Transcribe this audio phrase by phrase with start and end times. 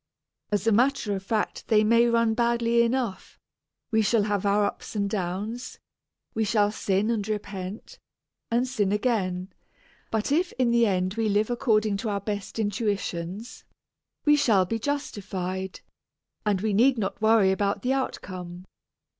[0.51, 3.37] As a matter of fact they may run badly enough;
[3.91, 5.77] we shall have our ups and downs,
[6.33, 7.99] we shall sin and repent,
[8.49, 9.53] and sin again,
[10.09, 13.63] but if in the end we live according to our best intuitions,
[14.25, 15.81] we shall be justified,
[16.47, 18.65] and we need not worry about the outcome.